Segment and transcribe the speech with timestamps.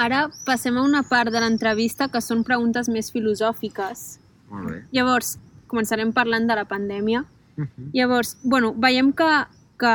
[0.00, 4.04] ara passem a una part de l'entrevista que són preguntes més filosòfiques.
[4.50, 4.78] Molt bé.
[4.96, 5.36] Llavors,
[5.70, 7.24] començarem parlant de la pandèmia.
[7.56, 7.90] Uh -huh.
[7.92, 9.30] Llavors, bueno, veiem que,
[9.78, 9.94] que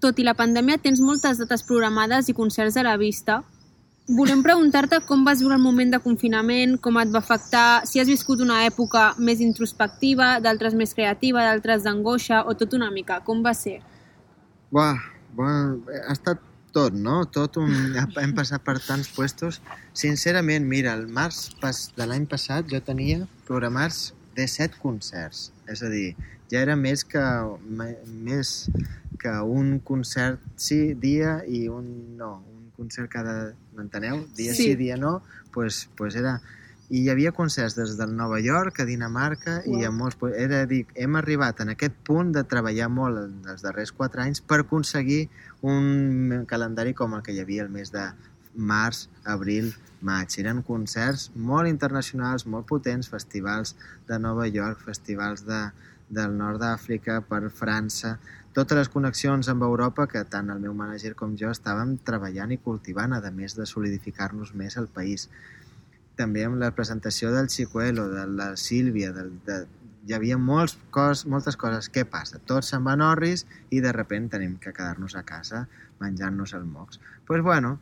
[0.00, 3.42] tot i la pandèmia tens moltes dates programades i concerts a la vista.
[4.06, 8.06] Volem preguntar-te com vas viure el moment de confinament, com et va afectar, si has
[8.06, 13.18] viscut una època més introspectiva, d'altres més creativa, d'altres d'angoixa, o tot una mica.
[13.26, 13.80] Com va ser?
[14.70, 14.94] Buah,
[15.34, 16.38] bueno, ha estat
[16.76, 17.22] tot, no?
[17.32, 17.72] Tot un...
[18.20, 19.60] Hem passat per tants puestos.
[19.96, 25.50] Sincerament, mira, el març pas, de l'any passat jo tenia programats de set concerts.
[25.72, 26.10] És a dir,
[26.52, 27.22] ja era més que,
[28.28, 28.52] més
[29.22, 31.88] que un concert sí, dia i un
[32.20, 32.36] no.
[32.52, 33.54] Un concert cada...
[33.76, 34.22] M'enteneu?
[34.36, 34.68] Dia sí, Sí.
[34.70, 35.18] sí dia no.
[35.56, 36.38] Pues, pues era...
[36.88, 40.20] I hi havia concerts des del Nova York a Dinamarca i a molts...
[40.38, 44.40] Era dir, hem arribat en aquest punt de treballar molt en els darrers quatre anys
[44.40, 45.24] per aconseguir
[45.66, 48.06] un calendari com el que hi havia el mes de
[48.54, 50.38] març, abril, maig.
[50.38, 53.74] Eren concerts molt internacionals, molt potents, festivals
[54.06, 55.64] de Nova York, festivals de,
[56.08, 58.16] del nord d'Àfrica, per França,
[58.56, 62.62] totes les connexions amb Europa que tant el meu mànager com jo estàvem treballant i
[62.62, 65.26] cultivant, a més de solidificar-nos més al país.
[66.16, 69.58] També amb la presentació del Chicuelo, de la Sílvia, del, de,
[70.06, 71.90] hi havia molts cos, moltes coses.
[71.92, 72.38] Què passa?
[72.50, 75.66] Tots se'n van orris i de repent tenim que quedar-nos a casa
[76.00, 77.00] menjant-nos el mocs.
[77.00, 77.76] Doncs pues bueno,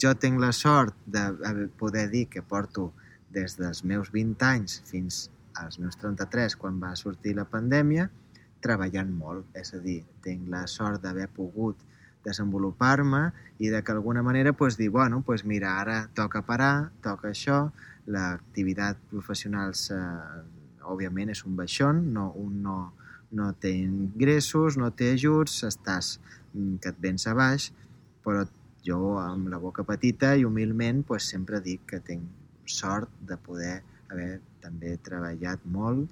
[0.00, 1.24] jo tinc la sort de
[1.78, 2.92] poder dir que porto
[3.34, 5.24] des dels meus 20 anys fins
[5.58, 8.08] als meus 33, quan va sortir la pandèmia,
[8.62, 9.50] treballant molt.
[9.58, 11.82] És a dir, tinc la sort d'haver pogut
[12.24, 17.30] desenvolupar-me i de que d'alguna manera pues, dir, bueno, pues mira, ara toca parar, toca
[17.30, 17.68] això,
[18.06, 20.42] l'activitat professional eh,
[20.84, 22.78] òbviament és un baixón, no, un no,
[23.32, 26.18] no té ingressos, no té ajuts, estàs
[26.52, 27.70] mm, que et vens a baix,
[28.24, 28.44] però
[28.84, 33.78] jo amb la boca petita i humilment pues, sempre dic que tinc sort de poder
[34.12, 36.10] haver també treballat molt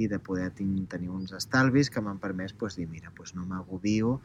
[0.00, 4.18] i de poder tenir uns estalvis que m'han permès pues, dir, mira, pues, no m'agobio,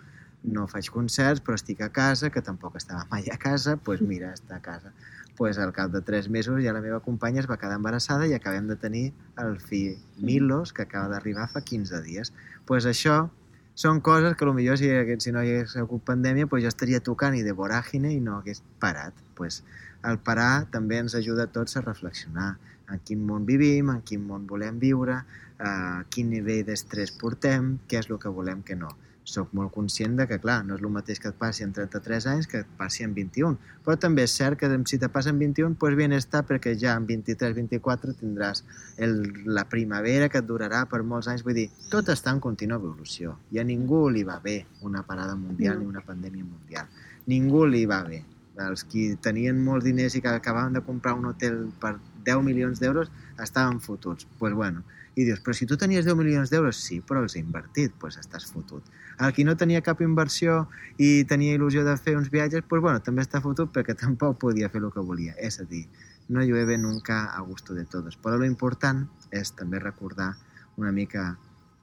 [0.44, 4.02] no faig concerts, però estic a casa, que tampoc estava mai a casa, doncs pues
[4.02, 4.94] mira, està a casa.
[5.40, 8.34] pues al cap de tres mesos ja la meva companya es va quedar embarassada i
[8.36, 12.34] acabem de tenir el fill Milos, que acaba d'arribar fa 15 dies.
[12.66, 13.30] pues això
[13.74, 14.90] són coses que potser si,
[15.24, 18.36] si no hi hagués hagut pandèmia pues jo estaria tocant i de voràgine i no
[18.36, 19.14] hagués parat.
[19.36, 19.64] pues
[20.04, 22.58] el parar també ens ajuda a tots a reflexionar
[22.92, 25.22] en quin món vivim, en quin món volem viure,
[25.60, 28.90] a quin nivell d'estrès portem, què és el que volem que no.
[29.30, 32.26] Soc molt conscient de que, clar, no és el mateix que et passi en 33
[32.32, 35.38] anys que et passi en 21, però també és cert que si te passa en
[35.42, 38.64] 21, doncs bienestar perquè ja en 23-24 tindràs
[38.98, 41.46] el, la primavera que et durarà per molts anys.
[41.46, 45.36] Vull dir, tot està en contínua evolució i a ningú li va bé una parada
[45.36, 45.84] mundial No.
[45.84, 46.88] ni una pandèmia mundial.
[47.30, 48.24] Ningú li va bé.
[48.60, 51.94] Els qui tenien molts diners i que acabaven de comprar un hotel per
[52.26, 54.26] 10 milions d'euros estaven fotuts.
[54.26, 54.84] Doncs pues bueno,
[55.16, 58.02] i dius, però si tu tenies 10 milions d'euros, sí, però els he invertit, doncs
[58.02, 58.84] pues estàs fotut.
[59.20, 60.62] El qui no tenia cap inversió
[60.98, 64.70] i tenia il·lusió de fer uns viatges, doncs bueno, també està fotut perquè tampoc podia
[64.72, 65.36] fer el que volia.
[65.38, 65.86] És a dir,
[66.30, 68.16] no llueve nunca a gusto de todos.
[68.16, 70.36] Però lo important és també recordar
[70.78, 71.34] una mica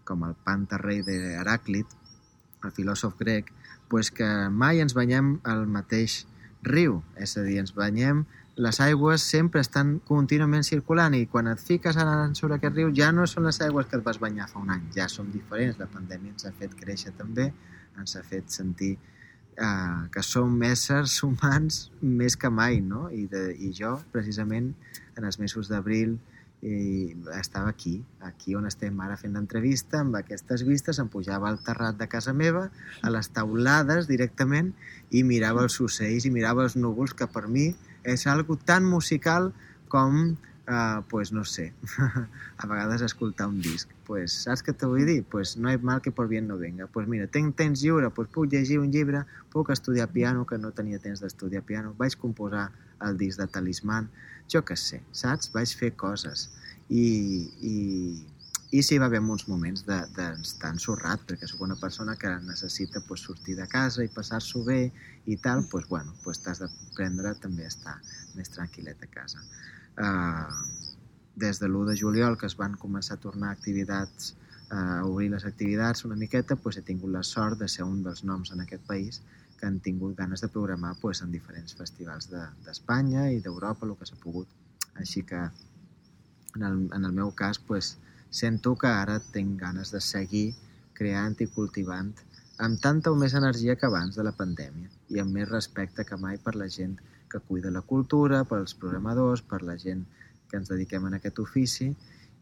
[0.07, 1.93] com el pantarrei d'Heràclit,
[2.65, 3.53] el filòsof grec,
[3.91, 6.25] pues que mai ens banyem al mateix
[6.67, 8.25] riu, és a dir, ens banyem
[8.57, 13.11] les aigües sempre estan contínuament circulant i quan et fiques ara sobre aquest riu ja
[13.13, 15.77] no són les aigües que et vas banyar fa un any, ja som diferents.
[15.79, 17.51] La pandèmia ens ha fet créixer també,
[18.01, 23.11] ens ha fet sentir eh, que som éssers humans més que mai, no?
[23.13, 24.73] I, de, I jo, precisament,
[25.17, 26.17] en els mesos d'abril
[26.65, 31.61] i estava aquí, aquí on estem ara fent l'entrevista, amb aquestes vistes, em pujava al
[31.63, 32.71] terrat de casa meva,
[33.05, 34.73] a les taulades directament,
[35.13, 37.69] i mirava els ocells i mirava els núvols, que per mi
[38.07, 39.51] és algo tan musical
[39.89, 40.37] com,
[40.67, 41.73] eh, pues no sé,
[42.57, 43.91] a vegades escoltar un disc.
[44.07, 45.25] Pues, saps què te vull dir?
[45.27, 46.87] Pues no hay mal que por bien no venga.
[46.87, 50.71] Pues mira, tenc temps lliure, pues puc llegir un llibre, puc estudiar piano, que no
[50.71, 52.71] tenia temps d'estudiar piano, vaig composar
[53.03, 54.09] el disc de Talisman,
[54.53, 55.51] jo què sé, saps?
[55.55, 56.49] Vaig fer coses.
[56.89, 57.07] I,
[57.67, 57.77] i,
[58.77, 63.01] i sí, va haver uns moments d'estar de, ensorrat, perquè sóc una persona que necessita
[63.09, 64.81] pues, sortir de casa i passar-s'ho bé
[65.33, 67.95] i tal, pues, bueno, pues, t'has de prendre també a estar
[68.35, 69.45] més tranquil·let a casa.
[69.97, 70.91] Uh,
[71.41, 74.35] des de l'1 de juliol, que es van començar a tornar activitats,
[74.67, 78.03] uh, a obrir les activitats una miqueta, pues, he tingut la sort de ser un
[78.05, 79.23] dels noms en aquest país
[79.57, 83.97] que han tingut ganes de programar pues, en diferents festivals d'Espanya de, i d'Europa, el
[83.97, 84.51] que s'ha pogut.
[85.01, 85.39] Així que,
[86.57, 87.95] en el, en el meu cas, pues,
[88.31, 90.49] sento que ara tinc ganes de seguir
[90.97, 92.13] creant i cultivant
[92.67, 96.17] amb tanta o més energia que abans de la pandèmia i amb més respecte que
[96.17, 96.97] mai per la gent
[97.31, 100.05] que cuida la cultura, pels programadors, per la gent
[100.51, 101.91] que ens dediquem en aquest ofici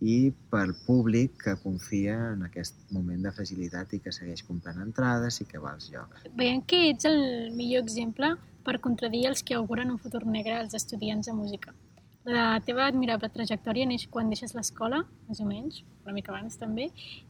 [0.05, 5.41] i pel públic que confia en aquest moment de fragilitat i que segueix comprant entrades
[5.41, 6.27] i que va als llocs.
[6.37, 7.21] Veiem que ets el
[7.57, 8.35] millor exemple
[8.67, 11.75] per contradir els que auguren un futur negre als estudiants de música.
[12.25, 16.87] La teva admirable trajectòria neix quan deixes l'escola, més o menys, una mica abans també,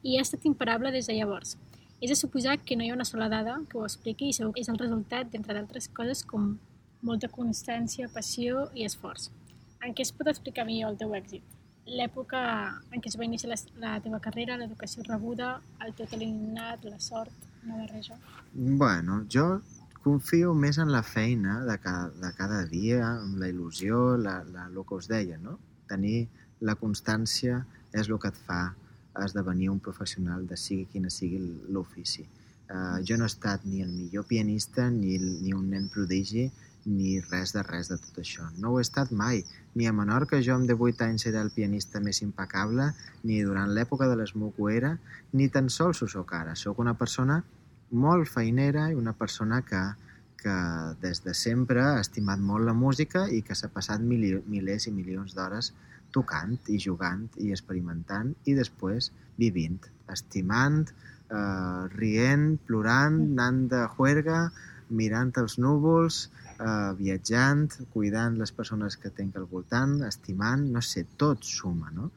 [0.06, 1.56] i ha estat imparable des de llavors.
[1.98, 4.52] És de suposar que no hi ha una sola dada que ho expliqui i segur
[4.54, 6.52] que és el resultat, d'entre d'altres coses, com
[7.02, 9.32] molta constància, passió i esforç.
[9.82, 11.42] En què es pot explicar millor el teu èxit?
[11.84, 12.40] L'època
[12.94, 17.02] en què es va iniciar la, la teva carrera, l'educació rebuda, el tot eliminat, la
[17.02, 18.16] sort, una barreja?
[18.54, 19.58] Bueno, jo
[20.04, 24.68] confio més en la feina de cada, de cada dia, en la il·lusió, la, la,
[24.68, 25.58] el que us deia, no?
[25.90, 26.26] Tenir
[26.60, 27.62] la constància
[27.92, 28.62] és el que et fa
[29.24, 31.40] esdevenir un professional de sigui quina sigui
[31.72, 32.26] l'ofici.
[32.64, 36.48] Uh, jo no he estat ni el millor pianista, ni, ni un nen prodigi,
[36.84, 38.46] ni res de res de tot això.
[38.60, 39.42] No ho he estat mai.
[39.74, 42.90] Ni a Menorca jo amb 18 anys era el pianista més impecable,
[43.24, 44.96] ni durant l'època de ho era,
[45.32, 46.54] ni tan sols ho soc ara.
[46.54, 47.42] Soc una persona
[47.94, 49.80] molt feinera i una persona que,
[50.42, 50.54] que
[51.02, 54.92] des de sempre ha estimat molt la música i que s'ha passat mili milers i
[54.92, 55.72] milions d'hores
[56.14, 59.10] tocant i jugant i experimentant i després
[59.40, 59.80] vivint,
[60.14, 60.84] estimant,
[61.30, 64.38] eh, rient, plorant, anant de juerga,
[64.90, 71.06] mirant els núvols, eh, viatjant, cuidant les persones que tenc al voltant, estimant, no sé,
[71.16, 72.10] tot suma, no?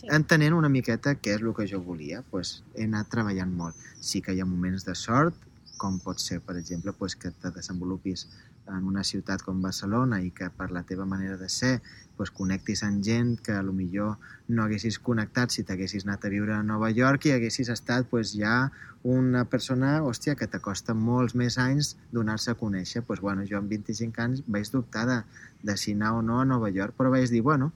[0.00, 0.08] Sí.
[0.18, 3.86] entenent una miqueta què és el que jo volia, pues, he anat treballant molt.
[4.00, 5.38] Sí que hi ha moments de sort,
[5.76, 8.26] com pot ser, per exemple, pues, que te desenvolupis
[8.66, 11.80] en una ciutat com Barcelona i que per la teva manera de ser
[12.16, 14.16] pues, connectis amb gent que a lo millor
[14.48, 18.34] no haguessis connectat si t'haguessis anat a viure a Nova York i haguessis estat pues,
[18.34, 18.72] ja
[19.06, 23.04] una persona, hòstia, que t'acosta molts més anys donar-se a conèixer.
[23.06, 25.20] Pues, bueno, jo amb 25 anys vaig dubtar de,
[25.62, 27.70] de si anar o no a Nova York, però vaig dir, bueno,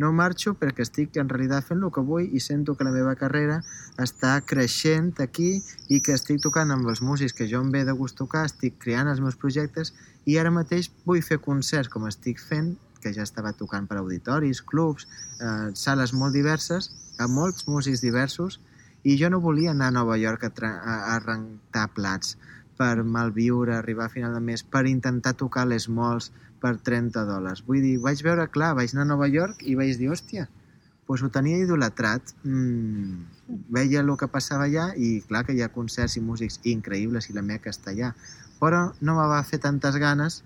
[0.00, 3.12] no marxo perquè estic en realitat fent el que vull i sento que la meva
[3.20, 3.58] carrera
[4.00, 5.50] està creixent aquí
[5.88, 8.78] i que estic tocant amb els músics que jo em ve de gust tocar, estic
[8.80, 9.92] creant els meus projectes
[10.24, 14.60] i ara mateix vull fer concerts com estic fent, que ja estava tocant per auditoris,
[14.72, 15.06] clubs,
[15.40, 18.60] eh, sales molt diverses, amb molts músics diversos,
[19.04, 22.36] i jo no volia anar a Nova York a, a, a rentar plats
[22.80, 26.30] per malviure, arribar a final de mes, per intentar tocar les mols,
[26.60, 27.64] per 30 dòlars.
[27.66, 30.46] Vull dir, vaig veure, clar, vaig anar a Nova York i vaig dir, hòstia,
[31.10, 32.34] doncs ho tenia idolatrat.
[32.44, 33.24] Mm,
[33.74, 37.34] veia el que passava allà i clar que hi ha concerts i músics increïbles i
[37.34, 38.12] la meca està allà.
[38.60, 40.42] Però no me va fer tantes ganes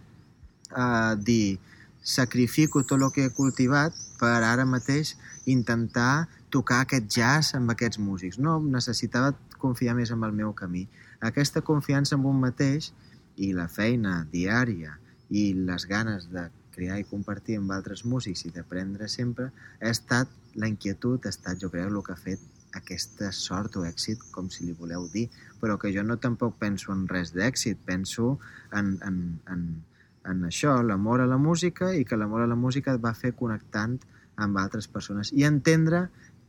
[0.70, 1.58] eh, dir
[2.04, 5.14] sacrifico tot el que he cultivat per ara mateix
[5.46, 8.38] intentar tocar aquest jazz amb aquests músics.
[8.38, 10.86] No, necessitava confiar més en el meu camí.
[11.20, 12.92] Aquesta confiança en un mateix
[13.36, 14.94] i la feina diària
[15.34, 19.50] i les ganes de crear i compartir amb altres músics i d'aprendre sempre
[19.80, 22.42] ha estat la inquietud, ha estat jo crec el que ha fet
[22.78, 25.28] aquesta sort o èxit, com si li voleu dir,
[25.60, 28.38] però que jo no tampoc penso en res d'èxit, penso
[28.72, 29.20] en, en,
[29.50, 29.62] en,
[30.30, 33.34] en això, l'amor a la música i que l'amor a la música et va fer
[33.38, 34.00] connectant
[34.34, 36.08] amb altres persones i entendre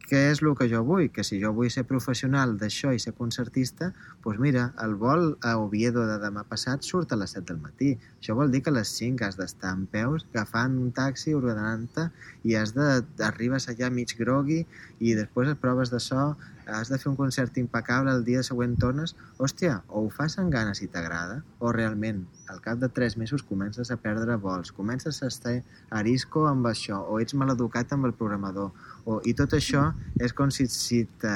[0.09, 1.07] què és el que jo vull?
[1.13, 3.91] Que si jo vull ser professional d'això i ser concertista,
[4.23, 7.91] doncs mira, el vol a Oviedo de demà passat surt a les 7 del matí.
[8.19, 12.09] Això vol dir que a les 5 has d'estar en peus, agafant un taxi, ordenant-te,
[12.45, 12.89] i has de,
[13.25, 14.61] arribes allà mig grogui,
[14.99, 16.33] i després proves de so,
[16.67, 20.51] has de fer un concert impecable, el dia següent tornes, hòstia, o ho fas amb
[20.53, 25.21] ganes i t'agrada, o realment, al cap de 3 mesos comences a perdre vols, comences
[25.21, 25.55] a estar
[25.89, 28.73] arisco amb això, o ets maleducat amb el programador,
[29.05, 31.35] o, I tot això és com si, si te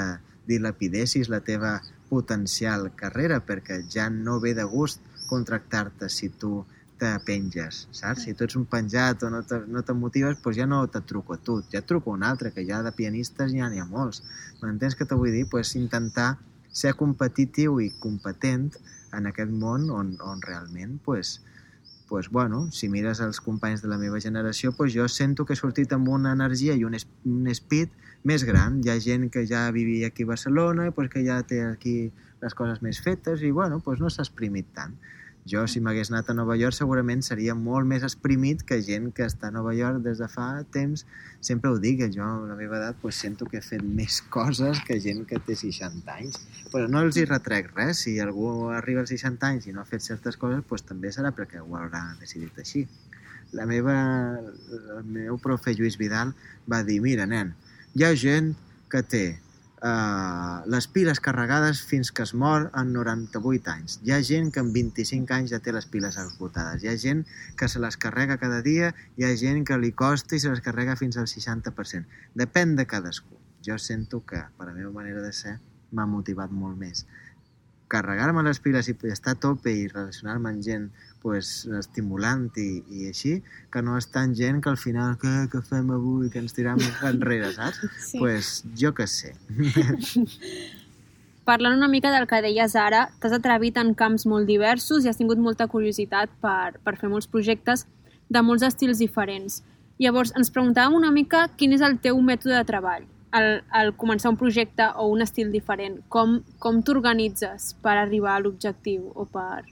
[0.50, 1.78] dilapidessis la teva
[2.10, 6.64] potencial carrera, perquè ja no ve de gust contractar-te si tu
[7.00, 8.26] te penges, saps?
[8.26, 11.02] Si tu ets un penjat o no te, no te motives, doncs ja no te
[11.08, 13.88] truco a tu, ja truco a un altre, que ja de pianistes ja n'hi ha
[13.88, 14.22] molts.
[14.62, 15.46] M'entens què te vull dir?
[15.50, 16.34] Pues intentar
[16.70, 18.74] ser competitiu i competent
[19.16, 21.40] en aquest món on, on realment pues,
[22.10, 25.60] pues, bueno, si mires els companys de la meva generació, pues jo sento que he
[25.60, 27.94] sortit amb una energia i un, es, un speed
[28.26, 28.82] més gran.
[28.84, 32.56] Hi ha gent que ja vivia aquí a Barcelona, pues que ja té aquí les
[32.56, 34.98] coses més fetes i bueno, pues no s'ha exprimit tant.
[35.50, 39.26] Jo, si m'hagués anat a Nova York, segurament seria molt més exprimit que gent que
[39.26, 41.06] està a Nova York des de fa temps.
[41.42, 44.84] Sempre ho dic, jo a la meva edat pues, sento que he fet més coses
[44.86, 46.38] que gent que té 60 anys.
[46.70, 48.04] Però no els hi retrec res.
[48.06, 51.34] Si algú arriba als 60 anys i no ha fet certes coses, pues, també serà
[51.34, 52.86] perquè ho haurà decidit així.
[53.58, 53.96] La meva,
[55.00, 56.36] el meu profe Lluís Vidal
[56.70, 57.56] va dir, mira, nen,
[57.98, 58.54] hi ha gent
[58.94, 59.26] que té
[59.84, 64.00] uh, les piles carregades fins que es mor en 98 anys.
[64.04, 66.84] Hi ha gent que en 25 anys ja té les piles esgotades.
[66.84, 67.26] Hi ha gent
[67.60, 70.64] que se les carrega cada dia, hi ha gent que li costa i se les
[70.66, 72.06] carrega fins al 60%.
[72.44, 73.40] Depèn de cadascú.
[73.66, 75.58] Jo sento que, per la meva manera de ser,
[75.92, 77.06] m'ha motivat molt més
[77.90, 80.90] carregar-me les piles i estar a tope i relacionar-me amb gent
[81.24, 83.40] pues, estimulant i, i així,
[83.74, 86.80] que no és tan gent que al final què, què fem avui, que ens tirem
[87.12, 87.82] enrere, saps?
[88.12, 88.22] Sí.
[88.22, 89.34] pues, jo que sé.
[91.50, 95.18] Parlant una mica del que deies ara, t'has atrevit en camps molt diversos i has
[95.18, 97.88] tingut molta curiositat per, per fer molts projectes
[98.30, 99.64] de molts estils diferents.
[100.00, 104.32] Llavors, ens preguntàvem una mica quin és el teu mètode de treball al, al començar
[104.34, 106.00] un projecte o un estil diferent.
[106.10, 109.64] Com, com t'organitzes per arribar a l'objectiu o per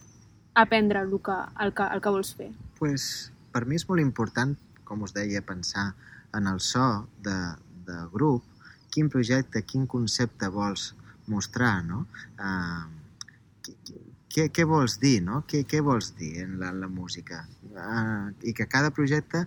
[0.58, 2.52] aprendre el que, el, que, el que vols fer?
[2.78, 4.54] pues, per mi és molt important,
[4.88, 5.92] com us deia, pensar
[6.38, 7.36] en el so de,
[7.88, 8.46] de grup,
[8.94, 10.92] quin projecte, quin concepte vols
[11.28, 12.06] mostrar, no?
[12.40, 12.86] Uh,
[14.34, 15.42] què, què vols dir, no?
[15.50, 17.44] Què, què vols dir en la, la música?
[17.74, 19.46] Uh, I que cada projecte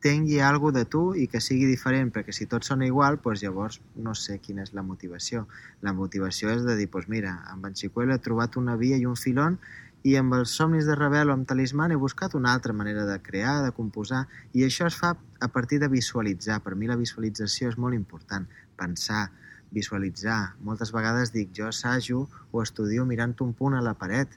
[0.00, 3.80] tingui alguna de tu i que sigui diferent, perquè si tot sona igual, doncs llavors
[3.96, 5.46] no sé quina és la motivació.
[5.84, 9.06] La motivació és de dir, doncs mira, amb en Chicuelo he trobat una via i
[9.06, 9.58] un filon
[10.02, 13.18] i amb els somnis de Rebel o amb Talisman he buscat una altra manera de
[13.20, 14.24] crear, de composar,
[14.56, 16.62] i això es fa a partir de visualitzar.
[16.64, 18.48] Per mi la visualització és molt important.
[18.80, 19.28] Pensar,
[19.70, 20.54] visualitzar.
[20.64, 24.32] Moltes vegades dic, jo assajo o estudio mirant un punt a la paret,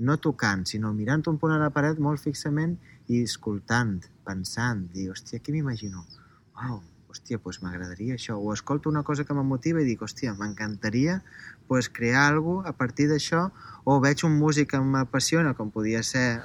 [0.00, 2.78] no tocant, sinó mirant un punt a la paret molt fixament
[3.12, 6.06] i escoltant, pensant, dir, hòstia, què m'imagino?
[6.56, 6.80] Uau,
[7.12, 8.38] hòstia, doncs m'agradaria això.
[8.40, 11.20] O escolto una cosa que m'emotiva i dic, hòstia, m'encantaria
[11.68, 13.50] pues, crear alguna a partir d'això,
[13.84, 16.40] o veig un músic que m'apassiona, com podia ser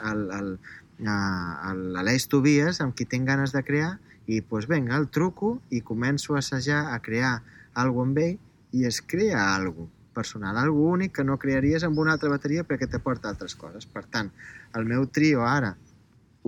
[0.99, 3.95] l'Aleix Tobias, amb qui tinc ganes de crear,
[4.27, 7.37] i pues, venga, el truco i començo a assajar, a crear
[7.73, 8.39] alguna amb ell,
[8.75, 12.87] i es crea alguna personal, algo únic que no crearies amb una altra bateria perquè
[12.89, 13.85] t'aporta altres coses.
[13.85, 14.31] Per tant,
[14.73, 15.75] el meu trio ara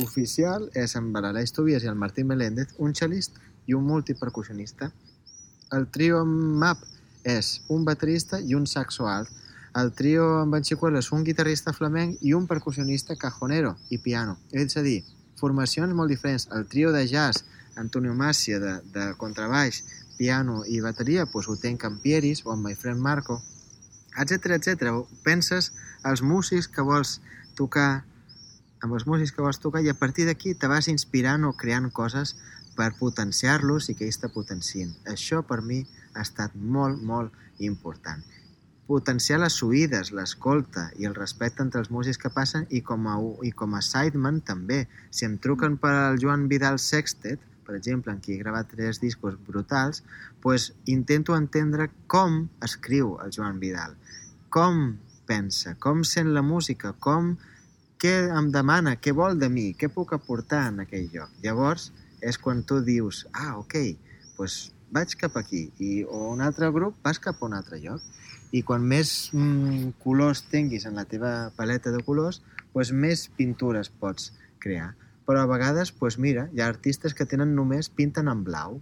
[0.04, 4.92] oficial és amb l'Aleix Tobias i el Martí Meléndez, un cel·lista i un multipercussionista.
[5.76, 6.86] El trio MAP
[7.28, 9.30] és un baterista i un saxo alt.
[9.78, 14.38] El trio amb en Chicuelo és un guitarrista flamenc i un percussionista cajonero i piano.
[14.52, 15.04] És a dir,
[15.38, 16.48] formacions molt diferents.
[16.56, 17.44] El trio de jazz,
[17.76, 19.84] Antonio Massia, de, de contrabaix,
[20.18, 23.42] piano i bateria, doncs ho té en Campieris o amb My Friend Marco,
[24.18, 24.92] etc etc.
[25.24, 25.72] Penses
[26.06, 27.20] els músics que vols
[27.58, 28.04] tocar
[28.84, 31.90] amb els músics que vols tocar i a partir d'aquí te vas inspirant o creant
[31.94, 32.36] coses
[32.78, 34.94] per potenciar-los i que ells te potenciïn.
[35.10, 35.82] Això per mi
[36.14, 37.34] ha estat molt, molt
[37.70, 38.22] important.
[38.88, 43.18] Potenciar les oïdes, l'escolta i el respecte entre els músics que passen i com a,
[43.44, 44.86] i com a sideman també.
[45.12, 49.02] Si em truquen per al Joan Vidal Sextet, per exemple, en qui he gravat tres
[49.04, 50.02] discos brutals,
[50.42, 53.98] pues intento entendre com escriu el Joan Vidal,
[54.50, 54.96] com
[55.28, 57.36] pensa, com sent la música, com
[58.02, 61.34] què em demana, què vol de mi, què puc aportar en aquell lloc.
[61.44, 61.92] Llavors
[62.24, 63.76] és quan tu dius, ah, ok,
[64.38, 64.58] doncs
[64.94, 68.04] vaig cap aquí, i, o un altre grup vas cap a un altre lloc.
[68.56, 72.40] I quan més mm, colors tinguis en la teva paleta de colors,
[72.72, 74.32] doncs més pintures pots
[74.64, 74.94] crear.
[75.28, 78.80] Però a vegades, doncs mira, hi ha artistes que tenen només pinten en blau,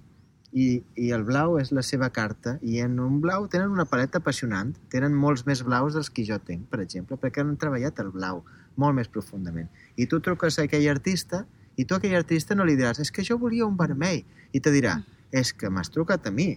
[0.56, 4.22] i, i el blau és la seva carta, i en un blau tenen una paleta
[4.22, 8.14] apassionant, tenen molts més blaus dels que jo tinc, per exemple, perquè han treballat el
[8.14, 8.40] blau
[8.80, 9.68] molt més profundament.
[10.00, 11.44] I tu truques a aquell artista
[11.76, 14.24] i tu a aquell artista no li diràs és que jo volia un vermell
[14.56, 14.96] i te dirà
[15.36, 16.54] és que m'has trucat a mi.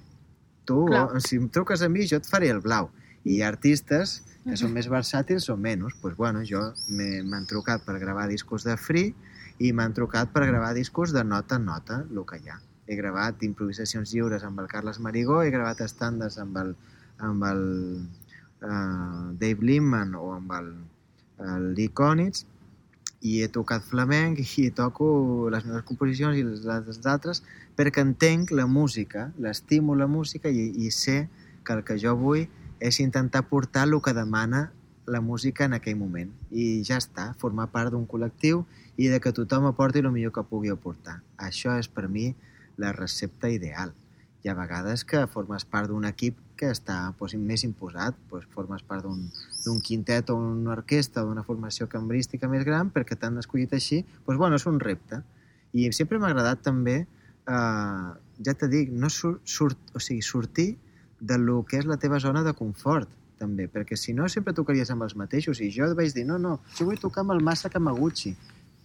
[0.69, 1.19] Tu, Clar.
[1.25, 2.93] si em truques a mi, jo et faré el blau.
[3.25, 5.89] I hi ha artistes que són més versàtils o menys.
[5.89, 6.61] Doncs, pues, bueno, jo
[6.95, 9.11] m'han trucat per gravar discos de free
[9.59, 12.59] i m'han trucat per gravar discos de nota a nota, el que hi ha.
[12.89, 16.77] He gravat improvisacions lliures amb el Carles Marigó, he gravat estàndards amb el,
[17.19, 17.65] amb el
[18.63, 20.71] uh, Dave Lindman o amb el,
[21.45, 22.47] el Lee Konitz,
[23.21, 27.43] i he tocat flamenc i toco les meves composicions i les dels altres
[27.77, 31.27] perquè entenc la música, l'estimo la música i, i sé
[31.65, 32.47] que el que jo vull
[32.79, 34.69] és intentar portar el que demana
[35.09, 36.31] la música en aquell moment.
[36.51, 38.65] I ja està, formar part d'un col·lectiu
[38.97, 41.21] i de que tothom aporti el millor que pugui aportar.
[41.39, 42.33] Això és per mi
[42.77, 43.95] la recepta ideal.
[44.45, 48.85] Hi ha vegades que formes part d'un equip que està doncs, més imposat, doncs, formes
[48.87, 54.05] part d'un quintet o una orquestra d'una formació cambrística més gran perquè t'han escollit així,
[54.27, 55.23] doncs, bueno, és un repte.
[55.75, 58.09] I sempre m'ha agradat també, eh,
[58.47, 60.71] ja t'he dit, no sur, surt, o sigui, sortir
[61.21, 64.91] de lo que és la teva zona de confort, també, perquè si no sempre tocaries
[64.91, 65.63] amb els mateixos.
[65.63, 68.35] I jo vaig dir, no, no, jo vull tocar amb el Masa Kamaguchi,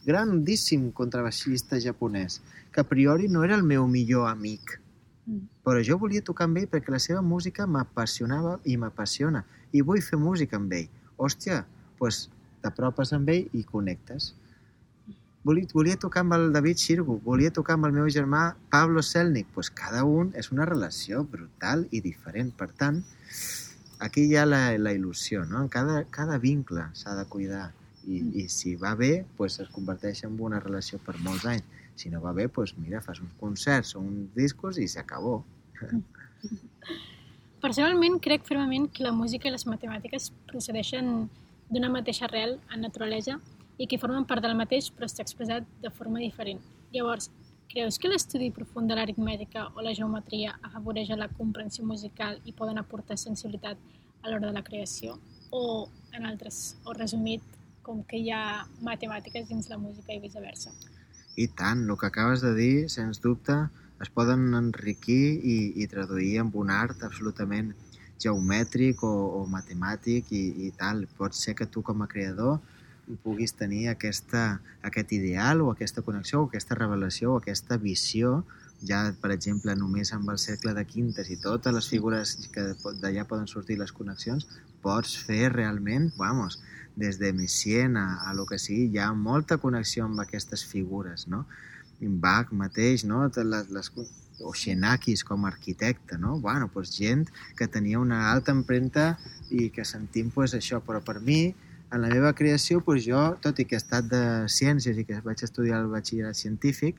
[0.06, 2.40] grandíssim contrabaixista japonès,
[2.72, 4.78] que a priori no era el meu millor amic,
[5.26, 5.48] Mm.
[5.64, 9.44] Però jo volia tocar amb ell perquè la seva música m'apassionava i m'apassiona.
[9.72, 10.90] I vull fer música amb ell.
[11.18, 11.64] Hòstia,
[12.00, 12.28] doncs
[12.64, 14.34] t'apropes amb ell i connectes.
[15.44, 19.50] Volia, volia tocar amb el David Xirgo, volia tocar amb el meu germà Pablo Selnik.
[19.56, 22.52] Doncs cada un és una relació brutal i diferent.
[22.56, 23.02] Per tant,
[24.04, 25.66] aquí hi ha la, la il·lusió, no?
[25.72, 27.70] Cada, cada vincle s'ha de cuidar
[28.08, 28.36] i, Mm.
[28.36, 31.64] i si va bé, doncs es converteix en una relació per molts anys.
[31.96, 35.44] Si no va bé, doncs mira, fas uns concerts o uns discos i s'acabó.
[37.64, 41.30] Personalment, crec fermament que la música i les matemàtiques procedeixen
[41.70, 43.38] d'una mateixa arrel en naturalesa
[43.78, 46.60] i que formen part del mateix però està expressat de forma diferent.
[46.94, 47.30] Llavors,
[47.74, 52.78] creus que l'estudi profund de l'aritmètica o la geometria afavoreix la comprensió musical i poden
[52.78, 53.80] aportar sensibilitat
[54.22, 55.18] a l'hora de la creació?
[55.50, 57.42] O, en altres, o resumit,
[57.82, 60.72] com que hi ha matemàtiques dins la música i viceversa?
[61.36, 63.58] I tant, el que acabes de dir, sens dubte,
[64.04, 67.74] es poden enriquir i, i traduir en un art absolutament
[68.22, 71.08] geomètric o, o matemàtic i, i tal.
[71.18, 72.60] Pot ser que tu com a creador
[73.24, 78.44] puguis tenir aquesta, aquest ideal o aquesta connexió o aquesta revelació o aquesta visió
[78.88, 82.66] ja, per exemple, només amb el cercle de quintes i totes les figures que
[83.02, 84.48] d'allà poden sortir les connexions,
[84.84, 86.60] pots fer realment, vamos,
[87.00, 91.28] des de Messiaen a, a lo que sigui, hi ha molta connexió amb aquestes figures,
[91.28, 91.46] no?
[92.04, 93.24] Bach mateix, no?
[93.32, 93.92] Les, les,
[94.44, 96.38] o Xenakis com a arquitecte, no?
[96.44, 99.14] Bueno, doncs gent que tenia una alta empremta
[99.50, 101.54] i que sentim pues, això, però per mi,
[101.94, 105.20] en la meva creació, pues, jo, tot i que he estat de ciències i que
[105.22, 106.98] vaig estudiar el batxillerat científic,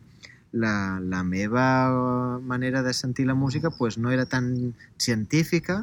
[0.54, 5.80] la, la meva manera de sentir la música pues, no era tan científica,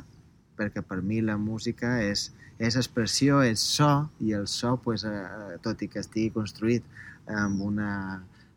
[0.55, 3.91] perquè per mi la música és, és expressió, és so,
[4.23, 6.87] i el so, pues, eh, tot i que estigui construït
[7.27, 7.91] amb una,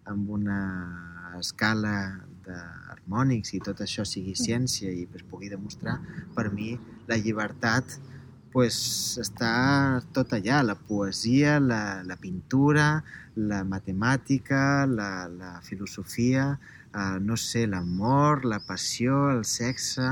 [0.06, 0.61] amb una
[1.40, 1.96] escala
[2.46, 5.99] d'harmònics i tot això sigui ciència i es pugui demostrar,
[6.38, 6.76] per mi
[7.11, 7.99] la llibertat
[8.54, 8.76] pues,
[9.18, 9.50] està
[10.14, 13.02] tot allà, la poesia, la, la pintura,
[13.34, 16.52] la matemàtica, la, la filosofia,
[16.94, 20.06] eh, no sé, l'amor, la passió, el sexe,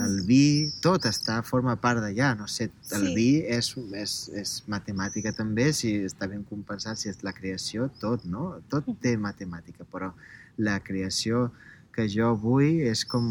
[0.00, 3.14] el vi, tot està, forma part d'allà, no sé, el Sí.
[3.16, 8.24] vi és, és, és matemàtica també, si està ben compensat, si és la creació, tot,
[8.24, 8.62] no?
[8.70, 10.12] Tot té matemàtica, però
[10.58, 11.50] la creació
[12.00, 13.26] que jo vull és com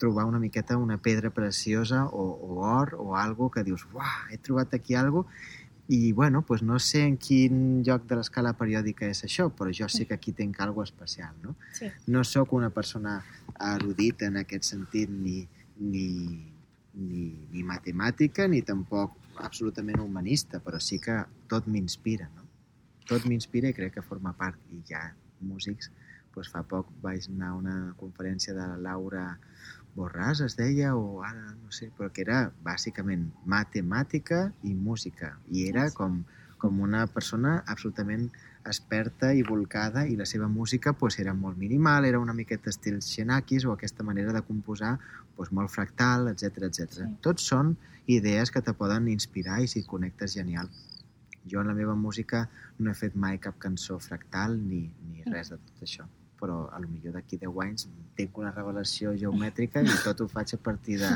[0.00, 4.38] trobar una miqueta una pedra preciosa o, o or o algo que dius, uah, he
[4.40, 5.26] trobat aquí algo
[5.88, 9.86] i, bueno, pues no sé en quin lloc de l'escala periòdica és això, però jo
[9.92, 11.54] sé que aquí tinc algo especial, no?
[11.78, 11.92] Sí.
[12.10, 13.20] no sóc una persona
[13.74, 15.44] erudita en aquest sentit ni,
[15.78, 16.08] ni,
[16.94, 22.48] ni, ni matemàtica ni tampoc absolutament humanista, però sí que tot m'inspira, no?
[23.06, 24.58] Tot m'inspira i crec que forma part.
[24.74, 25.04] I ja
[25.38, 25.92] músics,
[26.36, 29.24] doncs fa poc vaig anar a una conferència de la Laura
[29.96, 35.32] Borràs, es deia, o ara no sé, però que era bàsicament matemàtica i música.
[35.48, 36.18] I era com,
[36.60, 38.28] com una persona absolutament
[38.68, 43.00] experta i volcada i la seva música pues, era molt minimal, era una miqueta estil
[43.00, 44.98] Xenakis o aquesta manera de composar
[45.38, 46.98] pues, molt fractal, etc etc.
[46.98, 47.08] Sí.
[47.24, 47.72] Tots són
[48.18, 50.68] idees que te poden inspirar i si connectes genial.
[51.48, 52.44] Jo en la meva música
[52.76, 56.80] no he fet mai cap cançó fractal ni, ni res de tot això però a
[56.80, 60.98] lo millor d'aquí 10 anys tinc una revelació geomètrica i tot ho faig a partir
[61.00, 61.12] de,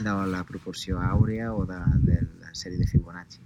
[0.00, 3.40] de la proporció àurea o de, de la sèrie de Fibonacci.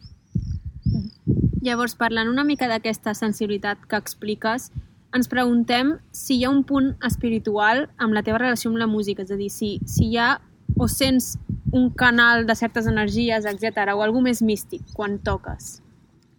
[1.64, 4.70] Llavors, parlant una mica d'aquesta sensibilitat que expliques,
[5.14, 9.22] ens preguntem si hi ha un punt espiritual amb la teva relació amb la música,
[9.22, 10.34] és a dir, si, si hi ha
[10.76, 11.36] o sents
[11.72, 15.78] un canal de certes energies, etc o alguna més místic quan toques.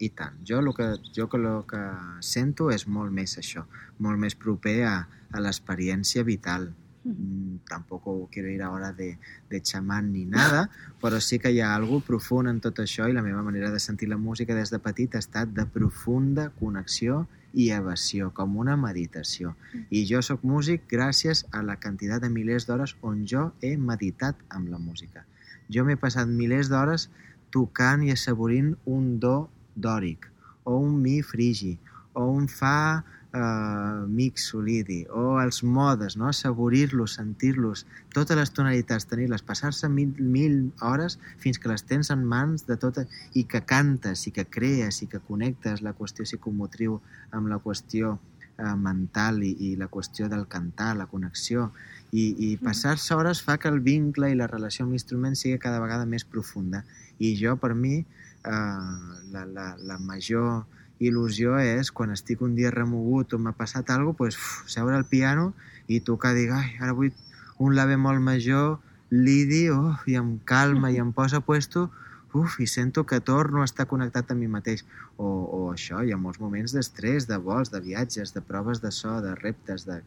[0.06, 0.40] I tant.
[0.46, 1.82] Jo el que, jo que, lo que
[2.22, 3.66] sento és molt més això,
[4.06, 4.96] molt més proper a,
[5.32, 6.68] a l'experiència vital.
[7.06, 10.70] Mm, tampoco quiero ir ahora de, de chamán ni nada,
[11.02, 13.80] però sí que hi ha algo profund en tot això i la meva manera de
[13.80, 18.76] sentir la música des de petit ha estat de profunda connexió i evasió, com una
[18.76, 19.54] meditació.
[19.90, 24.42] I jo sóc músic gràcies a la quantitat de milers d'hores on jo he meditat
[24.50, 25.24] amb la música.
[25.70, 27.08] Jo m'he passat milers d'hores
[27.56, 29.38] tocant i assaborint un do
[29.76, 30.30] dòric,
[30.64, 31.76] o un mi frigi,
[32.14, 33.04] o un fa
[33.36, 36.30] eh, mix solidi, o els modes, no?
[36.32, 37.86] assaborir-los, sentir-los,
[38.16, 42.80] totes les tonalitats, tenir-les, passar-se mil, mil hores fins que les tens en mans de
[42.82, 47.02] tota, i que cantes, i que crees, i que connectes la qüestió psicomotriu
[47.36, 48.16] amb la qüestió
[48.58, 51.70] eh, mental i, i la qüestió del cantar, la connexió,
[52.16, 55.82] i, i passar-se hores fa que el vincle i la relació amb l'instrument sigui cada
[55.84, 56.86] vegada més profunda.
[57.20, 58.04] I jo, per mi,
[58.46, 60.64] eh, la, la, la major
[61.00, 64.96] il·lusió és quan estic un dia remogut o m'ha passat alguna cosa, pues, uf, seure
[64.96, 65.54] al piano
[65.88, 67.12] i tocar, dir, ai, ara vull
[67.60, 68.80] un la bemol major,
[69.10, 71.90] lidi, oh, i em calma i em posa puesto,
[72.36, 74.84] uf, i sento que torno a estar connectat amb mi mateix.
[75.18, 78.92] O, o això, hi ha molts moments d'estrès, de vols, de viatges, de proves de
[78.92, 80.02] so, de reptes, de,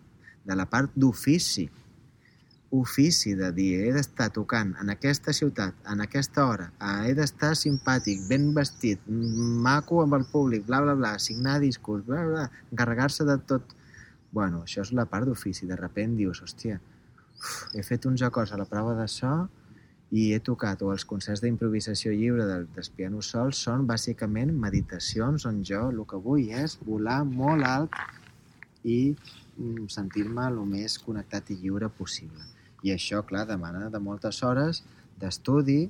[0.45, 1.69] de la part d'ofici.
[2.71, 6.67] Ofici de dir, he d'estar tocant en aquesta ciutat, en aquesta hora,
[7.09, 12.27] he d'estar simpàtic, ben vestit, maco amb el públic, bla, bla, bla, signar discos, bla,
[12.29, 13.73] bla, encarregar-se de tot.
[14.37, 15.65] Bueno, això és la part d'ofici.
[15.65, 16.77] De repent dius, hòstia,
[17.39, 19.33] uf, he fet uns acords a la prova de so
[20.13, 25.49] i he tocat, o els concerts d'improvisació lliure del, dels pianos sols són bàsicament meditacions
[25.49, 27.97] on jo el que vull és volar molt alt
[28.85, 32.45] i mm, sentir-me el més connectat i lliure possible.
[32.83, 34.83] I això, clar, demana de moltes hores
[35.19, 35.89] d'estudi,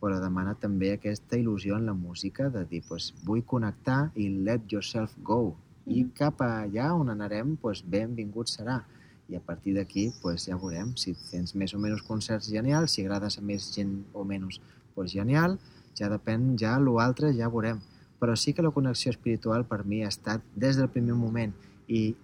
[0.00, 4.68] però demana també aquesta il·lusió en la música de dir, pues, vull connectar i let
[4.72, 5.56] yourself go.
[5.86, 8.82] I cap allà on anarem, pues, benvingut serà.
[9.28, 13.02] I a partir d'aquí, pues, ja veurem si tens més o menys concerts genials, si
[13.02, 14.60] agrades a més gent o menys,
[14.94, 15.58] pues, genial.
[15.96, 17.80] Ja depèn, ja l'altre ja veurem.
[18.20, 21.52] Però sí que la connexió espiritual per mi ha estat des del primer moment
[21.88, 22.14] i,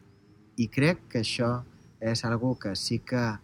[0.57, 1.65] i crec que això
[2.01, 3.39] és algo que sí que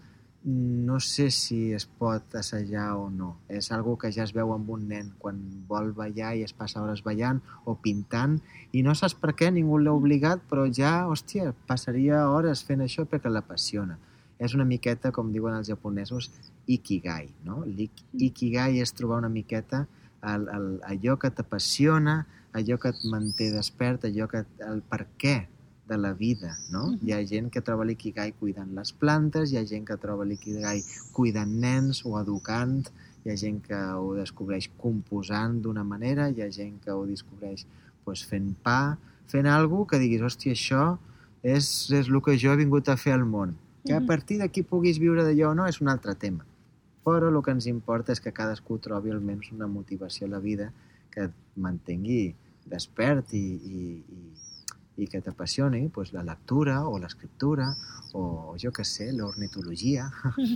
[0.45, 3.37] no sé si es pot assajar o no.
[3.49, 6.83] És algo que ja es veu amb un nen quan vol ballar i es passa
[6.83, 8.39] hores ballant o pintant
[8.73, 13.05] i no saps per què, ningú l'ha obligat, però ja, hòstia, passaria hores fent això
[13.05, 13.99] perquè l'apassiona.
[14.39, 16.31] És una miqueta, com diuen els japonesos,
[16.71, 17.65] ikigai, no?
[17.67, 19.87] L'ikigai és trobar una miqueta
[20.23, 22.21] el, el, allò que t'apassiona,
[22.55, 25.39] allò que et manté despert, allò que, el per què
[25.89, 26.87] de la vida, no?
[26.87, 27.07] Mm -hmm.
[27.07, 30.83] Hi ha gent que troba l'ikigai cuidant les plantes, hi ha gent que troba l'ikigai
[31.13, 32.89] cuidant nens o educant,
[33.25, 37.67] hi ha gent que ho descobreix composant d'una manera, hi ha gent que ho descobreix
[38.05, 40.99] pues, fent pa, fent alguna que diguis, hòstia, això
[41.43, 43.57] és, és el que jo he vingut a fer al món.
[43.85, 46.45] Que a partir d'aquí puguis viure d'allò o no és un altre tema.
[47.05, 50.73] Però el que ens importa és que cadascú trobi almenys una motivació a la vida
[51.11, 52.35] que et mantengui
[52.69, 54.19] despert i, i, i
[54.99, 57.69] i que t'apassioni pues, la lectura o l'escriptura
[58.19, 60.09] o jo que sé, l'ornitologia.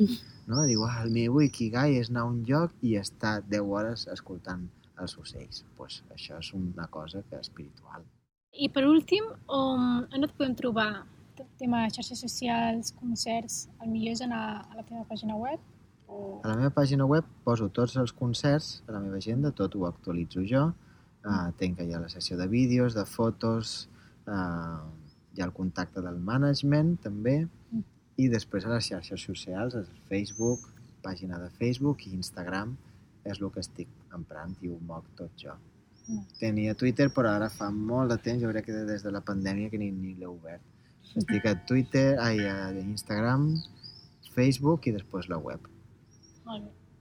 [0.51, 0.65] no?
[0.67, 4.67] Diu, ah, el meu ikigai és anar a un lloc i estar 10 hores escoltant
[5.03, 5.65] els ocells.
[5.77, 8.05] pues, això és una cosa que espiritual.
[8.53, 11.07] I per últim, on, on et podem trobar?
[11.59, 15.61] Tema xarxes socials, concerts, el millor és anar a la teva pàgina web?
[16.07, 16.41] O...
[16.45, 19.87] A la meva pàgina web poso tots els concerts a la meva agenda, tot ho
[19.89, 20.67] actualitzo jo.
[21.23, 23.89] Uh, tenc allà la sessió de vídeos, de fotos,
[24.27, 24.83] Uh,
[25.35, 27.41] hi ha el contacte del management també
[28.21, 30.69] i després a les xarxes socials, el Facebook,
[31.03, 32.77] pàgina de Facebook i Instagram
[33.25, 35.55] és el que estic emprant i ho moc tot jo.
[36.09, 36.25] Mm.
[36.39, 39.71] Tenia Twitter, però ara fa molt de temps, jo crec que des de la pandèmia
[39.71, 40.63] que ni, ni l'he obert.
[41.17, 43.51] Estic a Twitter, ai, a Instagram,
[44.35, 45.65] Facebook i després la web.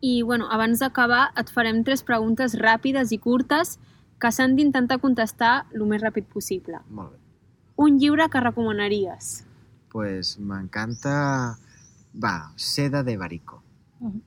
[0.02, 3.78] I, bueno, abans d'acabar, et farem tres preguntes ràpides i curtes
[4.22, 6.82] que s'han d'intentar contestar el més ràpid possible.
[6.90, 7.20] Molt bé.
[7.82, 9.34] Un llibre que recomanaries?
[9.90, 11.58] Pues m'encanta...
[12.12, 13.64] Va, Seda de Barico.
[14.00, 14.22] Uh -huh.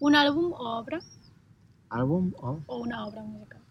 [0.00, 1.00] Un àlbum o obra?
[1.88, 2.60] Àlbum o?
[2.66, 3.64] O una obra musical?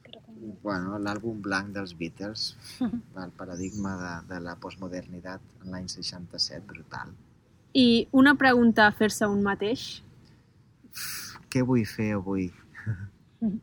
[0.63, 3.23] Bueno, l'àlbum blanc dels Beatles, uh -huh.
[3.23, 7.13] el paradigma de, de la postmodernitat en l'any 67, brutal.
[7.73, 10.03] I una pregunta a fer-se un mateix?
[10.89, 12.51] Uf, què vull fer avui?
[13.41, 13.59] Uh -huh.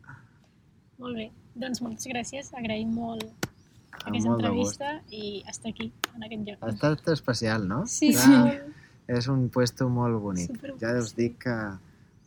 [0.97, 1.31] Molt bé.
[1.55, 3.25] Doncs moltes gràcies, agraïm molt
[3.91, 6.63] aquesta molt entrevista i estar aquí, en aquest lloc.
[6.63, 7.83] Ha estat especial, no?
[7.91, 8.75] Sí, Clar, sí.
[9.11, 10.53] És un puesto molt bonic.
[10.53, 11.55] Super ja us dic que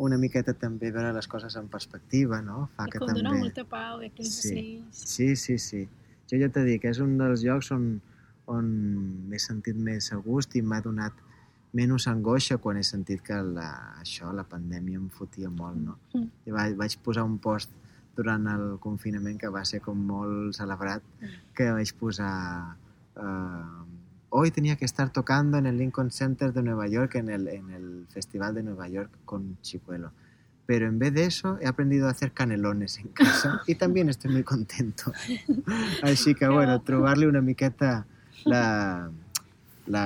[0.05, 2.69] una miqueta també veure les coses en perspectiva, no?
[2.77, 3.23] Fa I que com també...
[3.23, 4.51] dona molta pau i aquells sí.
[4.51, 5.05] ocells.
[5.15, 5.85] Sí, sí, sí.
[6.31, 7.87] Jo ja t'he dit que és un dels llocs on,
[8.51, 8.73] on
[9.31, 11.23] m'he sentit més a gust i m'ha donat
[11.75, 13.71] menys angoixa quan he sentit que la,
[14.03, 15.97] això, la pandèmia em fotia molt, no?
[16.15, 16.29] Mm.
[16.47, 17.73] I vaig, vaig posar un post
[18.17, 21.43] durant el confinament que va ser com molt celebrat, mm.
[21.57, 22.77] que vaig posar...
[23.15, 23.85] Uh,
[24.37, 27.71] hoy tenía que estar tocando en el Lincoln Center de Nueva York, en el, en
[27.71, 30.11] el Festival de Nueva York con Chicuelo.
[30.67, 34.33] Pero en vez de eso he aprendido a hacer canelones en casa y también estoy
[34.33, 35.13] muy contento.
[36.03, 38.07] Així que, bueno, trobar-li una miqueta
[38.45, 39.11] la,
[39.87, 40.05] la,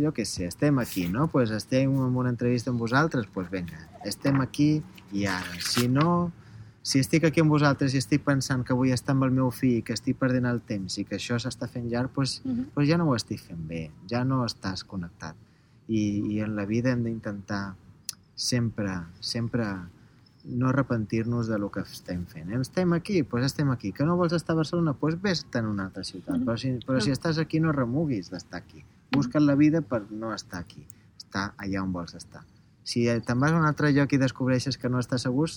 [0.00, 1.28] jo què sé, estem aquí, no?
[1.28, 5.60] Pues estem en una entrevista amb vosaltres, pues venga, estem aquí i ara.
[5.60, 6.32] Si no,
[6.84, 9.80] si estic aquí amb vosaltres i estic pensant que vull estar amb el meu fill,
[9.86, 12.66] que estic perdent el temps i que això s'està fent llarg, doncs, uh -huh.
[12.74, 15.34] doncs ja no ho estic fent bé, ja no estàs connectat.
[15.88, 16.02] I,
[16.34, 17.74] i en la vida hem d'intentar
[18.34, 19.64] sempre, sempre
[20.44, 22.52] no arrepentir-nos de lo que estem fent.
[22.52, 23.92] Estem aquí, doncs estem aquí.
[23.92, 24.96] Que no vols estar a Barcelona?
[25.00, 26.36] Doncs vés en una altra ciutat.
[26.36, 26.44] Uh -huh.
[26.44, 28.84] Però si, però si estàs aquí, no remuguis d'estar aquí.
[29.10, 30.86] Busca la vida per no estar aquí.
[31.34, 32.44] estar allà on vols estar.
[32.84, 35.48] Si te'n vas a un altre lloc i descobreixes que no estàs segur,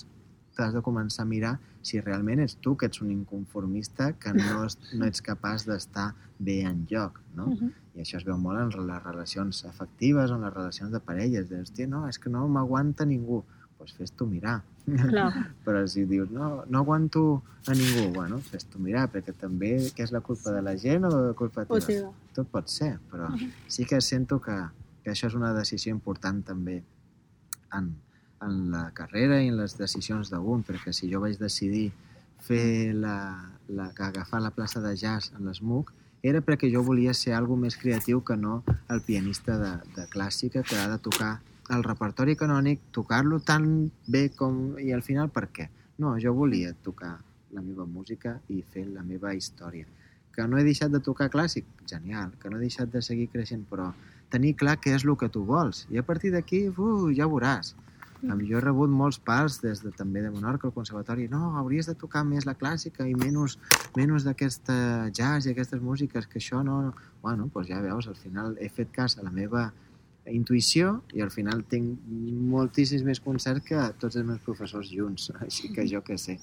[0.58, 1.52] t'has de començar a mirar
[1.86, 6.60] si realment ets tu que ets un inconformista que no, no ets capaç d'estar bé
[6.66, 7.46] en lloc, no?
[7.52, 7.70] Uh -huh.
[7.94, 11.48] I això es veu molt en les relacions afectives, en les relacions de parelles.
[11.48, 13.42] Dius, hòstia, no, és que no m'aguanta ningú.
[13.78, 14.62] Doncs pues fes-t'ho mirar.
[14.84, 15.32] Clar.
[15.64, 20.12] Però si dius, no, no aguanto a ningú, bueno, fes-t'ho mirar, perquè també què és
[20.12, 21.86] la culpa de la gent o la culpa teva?
[21.86, 22.10] Teva.
[22.34, 23.28] Tot pot ser, però
[23.68, 24.56] sí que sento que,
[25.02, 26.82] que això és una decisió important també
[27.72, 27.94] en,
[28.44, 31.90] en la carrera i en les decisions d'un, perquè si jo vaig decidir
[32.44, 33.16] fer la,
[33.68, 37.76] la, agafar la plaça de jazz en l'SMUC, era perquè jo volia ser algo més
[37.78, 41.38] creatiu que no el pianista de, de clàssica que ha de tocar
[41.74, 44.78] el repertori canònic, tocar-lo tan bé com...
[44.80, 45.68] I al final, per què?
[46.00, 47.18] No, jo volia tocar
[47.52, 49.86] la meva música i fer la meva història.
[50.34, 51.66] Que no he deixat de tocar clàssic?
[51.90, 52.32] Genial.
[52.40, 53.90] Que no he deixat de seguir creixent, però
[54.32, 55.84] tenir clar què és el que tu vols.
[55.92, 57.74] I a partir d'aquí, uh, ja veuràs.
[58.22, 58.44] Mm.
[58.48, 61.28] Jo he rebut molts pals des de, també de Menorca, al conservatori.
[61.30, 63.58] No, hauries de tocar més la clàssica i menys,
[63.96, 66.94] menys d'aquesta jazz i aquestes músiques, que això no...
[67.22, 69.68] Bueno, doncs ja veus, al final he fet cas a la meva
[70.28, 72.02] intuïció i al final tinc
[72.52, 76.38] moltíssims més concerts que tots els meus professors junts, així que jo què sé.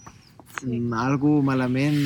[0.59, 0.79] Sí.
[0.79, 1.99] Mm, algo malament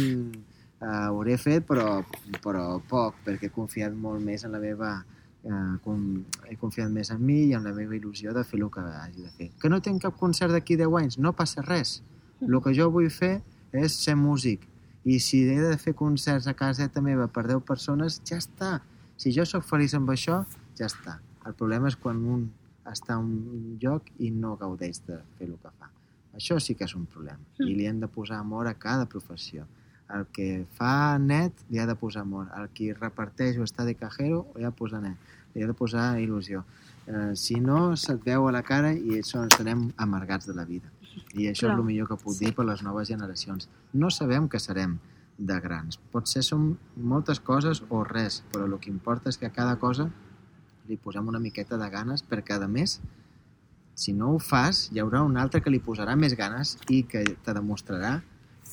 [0.82, 2.02] eh, hauré fet, però,
[2.44, 4.98] però poc, perquè he confiat molt més en la meva
[5.44, 6.02] eh, com,
[6.50, 9.24] he confiat més en mi i en la meva il·lusió de fer el que hagi
[9.24, 9.50] de fer.
[9.62, 12.00] Que no tinc cap concert d'aquí 10 anys, no passa res.
[12.42, 13.40] El que jo vull fer
[13.72, 14.66] és ser músic.
[15.06, 18.80] I si he de fer concerts a caseta meva per 10 persones, ja està.
[19.20, 20.44] Si jo sóc feliç amb això,
[20.80, 21.20] ja està.
[21.48, 22.50] El problema és quan un
[22.90, 25.90] està en un lloc i no gaudeix de fer el que fa.
[26.36, 27.42] Això sí que és un problema.
[27.60, 29.66] I li hem de posar amor a cada professió.
[30.16, 32.48] El que fa net li ha de posar amor.
[32.58, 35.18] El qui reparteix o està de cajero li ha de posar net.
[35.54, 36.64] Li ha de posar il·lusió.
[37.06, 40.66] Eh, si no, se't veu a la cara i això ens anem amargats de la
[40.66, 40.90] vida.
[41.34, 41.76] I això Clar.
[41.76, 43.70] és el millor que puc dir per les noves generacions.
[43.94, 44.98] No sabem què serem
[45.38, 46.00] de grans.
[46.12, 50.10] Potser som moltes coses o res, però el que importa és que a cada cosa
[50.90, 53.00] li posem una miqueta de ganes per cada mes
[54.00, 57.26] si no ho fas, hi haurà un altre que li posarà més ganes i que
[57.44, 58.14] te demostrarà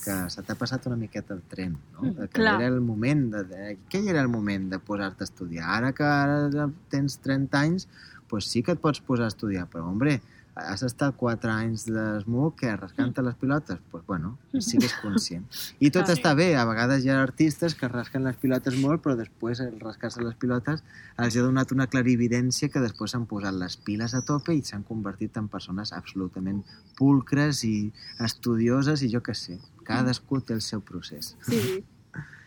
[0.03, 2.03] que se t'ha passat una miqueta el tren, no?
[2.05, 2.57] Mm, que clar.
[2.61, 3.77] era el moment de, de...
[3.91, 5.67] Què era el moment de posar-te a estudiar?
[5.79, 7.89] Ara que ara tens 30 anys,
[8.31, 10.19] pues sí que et pots posar a estudiar, però, hombre,
[10.57, 14.39] has estat 4 anys d'esmuc que rascant-te les pilotes, pues bueno,
[14.69, 15.45] sigues conscient.
[15.81, 16.15] I tot Ah.
[16.15, 19.79] està bé, a vegades hi ha artistes que rasquen les pilotes molt, però després el
[19.81, 20.83] rascar-se les pilotes
[21.19, 24.83] els ha donat una clarividència que després s'han posat les piles a tope i s'han
[24.83, 26.65] convertit en persones absolutament
[26.97, 27.93] pulcres i
[28.25, 29.59] estudioses i jo què sé.
[29.85, 31.37] Cadascú té el seu procés.
[31.47, 31.61] Sí.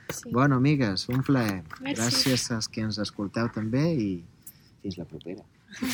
[0.10, 0.32] Sí.
[0.34, 1.60] Bueno, amigues, un plaer.
[1.86, 2.02] Merci.
[2.02, 4.08] Gràcies als que ens escolteu també i
[4.82, 5.44] fins la propera.